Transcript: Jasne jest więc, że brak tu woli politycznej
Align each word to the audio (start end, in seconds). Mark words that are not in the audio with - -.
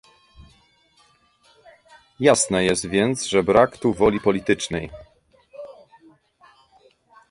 Jasne 2.19 2.63
jest 2.63 2.85
więc, 2.87 3.25
że 3.25 3.43
brak 3.43 3.77
tu 3.77 3.93
woli 3.93 4.19
politycznej 4.19 4.89